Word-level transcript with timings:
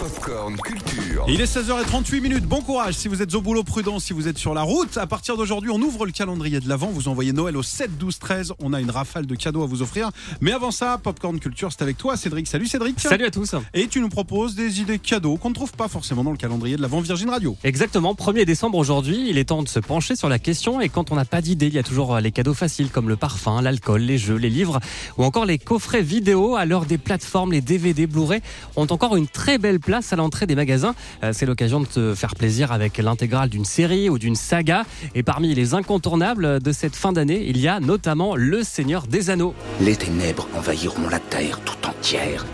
Popcorn 0.00 0.56
Culture. 0.56 1.26
Il 1.28 1.42
est 1.42 1.56
16h38 1.56 2.22
minutes. 2.22 2.44
Bon 2.46 2.62
courage 2.62 2.94
si 2.94 3.06
vous 3.06 3.20
êtes 3.20 3.34
au 3.34 3.42
boulot 3.42 3.62
prudent, 3.64 3.98
si 3.98 4.14
vous 4.14 4.28
êtes 4.28 4.38
sur 4.38 4.54
la 4.54 4.62
route. 4.62 4.96
À 4.96 5.06
partir 5.06 5.36
d'aujourd'hui, 5.36 5.70
on 5.70 5.78
ouvre 5.78 6.06
le 6.06 6.12
calendrier 6.12 6.58
de 6.58 6.66
l'Avent. 6.70 6.86
Vous 6.86 7.08
envoyez 7.08 7.34
Noël 7.34 7.54
au 7.54 7.62
7 7.62 7.98
12 7.98 8.18
13. 8.18 8.54
On 8.60 8.72
a 8.72 8.80
une 8.80 8.90
rafale 8.90 9.26
de 9.26 9.34
cadeaux 9.34 9.62
à 9.62 9.66
vous 9.66 9.82
offrir. 9.82 10.08
Mais 10.40 10.52
avant 10.52 10.70
ça, 10.70 10.98
Popcorn 11.02 11.38
Culture, 11.38 11.68
c'est 11.70 11.82
avec 11.82 11.98
toi, 11.98 12.16
Cédric. 12.16 12.46
Salut 12.46 12.66
Cédric. 12.66 12.98
Salut 12.98 13.26
à 13.26 13.30
tous. 13.30 13.54
Et 13.74 13.88
tu 13.88 14.00
nous 14.00 14.08
proposes 14.08 14.54
des 14.54 14.80
idées 14.80 14.98
cadeaux 14.98 15.36
qu'on 15.36 15.50
ne 15.50 15.54
trouve 15.54 15.72
pas 15.72 15.88
forcément 15.88 16.24
dans 16.24 16.30
le 16.30 16.38
calendrier 16.38 16.76
de 16.78 16.82
l'Avent 16.82 17.02
Virgin 17.02 17.28
Radio. 17.28 17.58
Exactement, 17.62 18.14
1er 18.14 18.46
décembre 18.46 18.78
aujourd'hui, 18.78 19.26
il 19.28 19.36
est 19.36 19.44
temps 19.44 19.62
de 19.62 19.68
se 19.68 19.80
pencher 19.80 20.16
sur 20.16 20.30
la 20.30 20.38
question 20.38 20.80
et 20.80 20.88
quand 20.88 21.12
on 21.12 21.14
n'a 21.14 21.26
pas 21.26 21.42
d'idée, 21.42 21.66
il 21.66 21.74
y 21.74 21.78
a 21.78 21.82
toujours 21.82 22.16
les 22.20 22.32
cadeaux 22.32 22.54
faciles 22.54 22.88
comme 22.88 23.10
le 23.10 23.16
parfum, 23.16 23.60
l'alcool, 23.60 24.00
les 24.00 24.16
jeux, 24.16 24.36
les 24.36 24.48
livres 24.48 24.80
ou 25.18 25.24
encore 25.24 25.44
les 25.44 25.58
coffrets 25.58 26.02
vidéo 26.02 26.56
à 26.56 26.64
l'heure 26.64 26.86
des 26.86 26.96
plateformes, 26.96 27.52
les 27.52 27.60
DVD, 27.60 28.06
Blu-ray 28.06 28.40
ont 28.76 28.86
encore 28.86 29.16
une 29.16 29.28
très 29.28 29.58
belle 29.58 29.78
place 29.78 29.89
à 29.94 30.16
l'entrée 30.16 30.46
des 30.46 30.54
magasins. 30.54 30.94
Euh, 31.22 31.32
C'est 31.32 31.46
l'occasion 31.46 31.80
de 31.80 31.86
te 31.86 32.14
faire 32.14 32.34
plaisir 32.34 32.72
avec 32.72 32.98
l'intégrale 32.98 33.48
d'une 33.48 33.64
série 33.64 34.08
ou 34.08 34.18
d'une 34.18 34.36
saga 34.36 34.84
et 35.14 35.22
parmi 35.22 35.54
les 35.54 35.74
incontournables 35.74 36.60
de 36.60 36.72
cette 36.72 36.96
fin 36.96 37.12
d'année, 37.12 37.44
il 37.46 37.58
y 37.58 37.68
a 37.68 37.80
notamment 37.80 38.36
Le 38.36 38.62
Seigneur 38.62 39.06
des 39.06 39.30
Anneaux. 39.30 39.54
Les 39.80 39.96
ténèbres 39.96 40.48
envahiront 40.54 41.08
la 41.08 41.18
terre 41.18 41.60
tout 41.64 41.88
entière. 41.88 42.44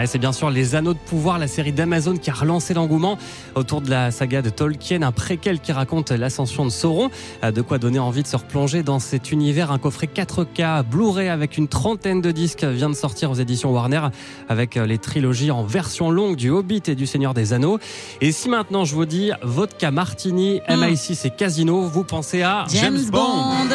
Ah, 0.00 0.06
C'est 0.06 0.20
bien 0.20 0.30
sûr 0.30 0.48
Les 0.48 0.76
Anneaux 0.76 0.94
de 0.94 0.98
Pouvoir, 0.98 1.40
la 1.40 1.48
série 1.48 1.72
d'Amazon 1.72 2.16
qui 2.16 2.30
a 2.30 2.32
relancé 2.32 2.72
l'engouement 2.72 3.18
autour 3.56 3.80
de 3.80 3.90
la 3.90 4.12
saga 4.12 4.42
de 4.42 4.48
Tolkien, 4.48 5.02
un 5.02 5.10
préquel 5.10 5.58
qui 5.58 5.72
raconte 5.72 6.12
l'ascension 6.12 6.64
de 6.64 6.70
Sauron. 6.70 7.10
Ah, 7.42 7.50
De 7.50 7.62
quoi 7.62 7.78
donner 7.78 7.98
envie 7.98 8.22
de 8.22 8.28
se 8.28 8.36
replonger 8.36 8.84
dans 8.84 9.00
cet 9.00 9.32
univers. 9.32 9.72
Un 9.72 9.78
coffret 9.78 10.06
4K 10.06 10.84
Blu-ray 10.84 11.28
avec 11.28 11.58
une 11.58 11.66
trentaine 11.66 12.20
de 12.20 12.30
disques 12.30 12.62
vient 12.62 12.88
de 12.88 12.94
sortir 12.94 13.32
aux 13.32 13.34
éditions 13.34 13.72
Warner 13.72 14.02
avec 14.48 14.76
euh, 14.76 14.86
les 14.86 14.98
trilogies 14.98 15.50
en 15.50 15.64
version 15.64 16.12
longue 16.12 16.36
du 16.36 16.50
Hobbit 16.50 16.82
et 16.86 16.94
du 16.94 17.06
Seigneur 17.06 17.34
des 17.34 17.52
Anneaux. 17.52 17.80
Et 18.20 18.30
si 18.30 18.48
maintenant 18.48 18.84
je 18.84 18.94
vous 18.94 19.04
dis 19.04 19.32
Vodka 19.42 19.90
Martini, 19.90 20.60
MI6 20.68 21.26
et 21.26 21.30
Casino, 21.30 21.82
vous 21.82 22.04
pensez 22.04 22.42
à 22.42 22.66
James 22.68 23.02
Bond. 23.10 23.74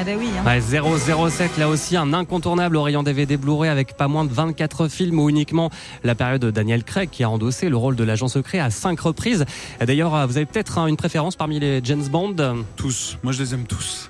Eh 0.00 0.04
ben 0.04 0.18
oui. 0.18 0.28
hein. 0.38 0.44
Ouais, 0.46 0.60
007, 0.60 1.58
là 1.58 1.68
aussi 1.68 1.96
un 1.96 2.12
incontournable 2.14 2.76
au 2.76 2.82
rayon 2.82 3.02
DVD 3.02 3.36
Blu-ray 3.36 3.68
avec 3.70 3.94
pas 3.96 4.08
moins 4.08 4.24
de 4.24 4.32
24 4.32 4.88
films 4.88 5.18
ou 5.18 5.28
uniquement 5.28 5.70
la 6.02 6.14
période 6.14 6.40
de 6.40 6.50
Daniel 6.50 6.82
Craig 6.82 7.10
qui 7.10 7.22
a 7.24 7.30
endossé 7.30 7.68
le 7.68 7.76
rôle 7.76 7.94
de 7.96 8.04
l'agent 8.04 8.28
secret 8.28 8.58
à 8.58 8.70
5 8.70 8.98
reprises. 9.00 9.44
Et 9.80 9.86
D'ailleurs, 9.86 10.14
euh, 10.14 10.26
vous 10.26 10.36
avez 10.38 10.46
peut-être 10.46 10.78
hein, 10.78 10.86
une 10.86 10.96
préférence 10.96 11.36
parmi 11.36 11.60
les 11.60 11.80
James 11.84 12.06
Bond? 12.10 12.34
Tous. 12.76 13.18
Moi, 13.22 13.32
je 13.32 13.42
les 13.42 13.54
aime 13.54 13.64
tous. 13.66 14.01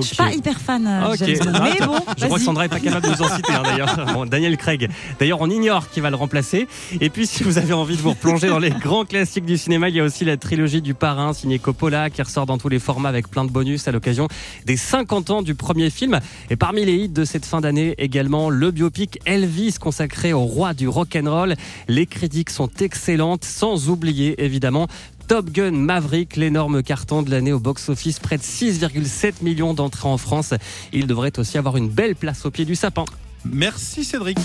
Je 0.00 0.06
suis 0.06 0.16
pas 0.16 0.32
hyper 0.32 0.58
fan 0.58 0.86
euh, 0.86 1.12
Ok. 1.12 1.18
James 1.18 1.52
Bond. 1.52 1.60
Mais 1.62 1.86
bon, 1.86 1.98
Je 2.18 2.24
crois 2.26 2.38
que. 2.38 2.44
Sandra 2.44 2.64
est 2.66 2.68
pas 2.68 2.80
capable 2.80 3.08
de 3.08 3.14
vous 3.14 3.22
en 3.22 3.36
citer 3.36 3.52
hein, 3.52 3.62
d'ailleurs. 3.64 3.96
Bon, 4.14 4.24
Daniel 4.24 4.56
Craig. 4.56 4.88
D'ailleurs, 5.18 5.40
on 5.40 5.50
ignore 5.50 5.90
qui 5.90 6.00
va 6.00 6.10
le 6.10 6.16
remplacer. 6.16 6.68
Et 7.00 7.10
puis, 7.10 7.26
si 7.26 7.42
vous 7.42 7.58
avez 7.58 7.72
envie 7.72 7.96
de 7.96 8.02
vous 8.02 8.10
replonger 8.10 8.48
dans 8.48 8.58
les 8.58 8.70
grands 8.82 9.04
classiques 9.04 9.44
du 9.44 9.56
cinéma, 9.56 9.88
il 9.88 9.96
y 9.96 10.00
a 10.00 10.04
aussi 10.04 10.24
la 10.24 10.36
trilogie 10.36 10.80
du 10.80 10.94
Parrain 10.94 11.32
signé 11.32 11.58
Coppola 11.58 12.10
qui 12.10 12.22
ressort 12.22 12.46
dans 12.46 12.58
tous 12.58 12.68
les 12.68 12.78
formats 12.78 13.08
avec 13.08 13.28
plein 13.28 13.44
de 13.44 13.50
bonus 13.50 13.88
à 13.88 13.92
l'occasion 13.92 14.28
des 14.64 14.76
50 14.76 15.30
ans 15.30 15.42
du 15.42 15.54
premier 15.54 15.90
film. 15.90 16.20
Et 16.50 16.56
parmi 16.56 16.84
les 16.84 16.94
hits 16.94 17.08
de 17.08 17.24
cette 17.24 17.44
fin 17.44 17.60
d'année, 17.60 17.94
également 17.98 18.50
le 18.50 18.70
biopic 18.70 19.18
Elvis 19.24 19.74
consacré 19.80 20.32
au 20.32 20.44
roi 20.44 20.74
du 20.74 20.88
rock'n'roll. 20.88 21.54
Les 21.88 22.06
critiques 22.06 22.50
sont 22.50 22.70
excellentes, 22.80 23.44
sans 23.44 23.88
oublier 23.88 24.42
évidemment 24.42 24.86
Top 25.28 25.50
Gun 25.50 25.72
Maverick, 25.72 26.36
l'énorme 26.36 26.82
carton 26.82 27.22
de 27.22 27.30
l'année 27.30 27.52
au 27.52 27.58
box-office, 27.58 28.20
près 28.20 28.36
de 28.36 28.42
6,7 28.42 29.42
millions 29.42 29.74
d'entrées 29.74 30.08
en 30.08 30.18
France. 30.18 30.54
Il 30.92 31.06
devrait 31.06 31.36
aussi 31.38 31.58
avoir 31.58 31.76
une 31.76 31.88
belle 31.88 32.14
place 32.14 32.46
au 32.46 32.50
pied 32.50 32.64
du 32.64 32.76
sapin. 32.76 33.04
Merci 33.44 34.04
Cédric. 34.04 34.38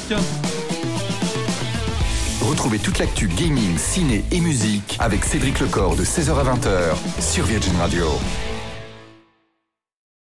Retrouvez 2.41 2.79
toute 2.79 2.97
l'actu 2.97 3.27
gaming, 3.27 3.77
ciné 3.77 4.25
et 4.31 4.39
musique 4.39 4.97
avec 4.99 5.23
Cédric 5.23 5.59
Lecor 5.59 5.95
de 5.95 6.03
16h 6.03 6.31
à 6.31 6.55
20h 6.55 7.21
sur 7.21 7.45
Virgin 7.45 7.75
Radio. 7.77 8.07